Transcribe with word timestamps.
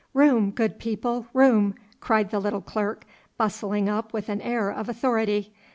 'Room, 0.15 0.49
good 0.49 0.79
people, 0.79 1.27
room! 1.31 1.75
'cried 1.99 2.31
the 2.31 2.39
little 2.39 2.59
clerk, 2.63 3.05
bustling 3.37 3.87
up 3.87 4.13
with 4.13 4.29
an 4.29 4.41
air 4.41 4.71
of 4.71 4.89
authority. 4.89 5.53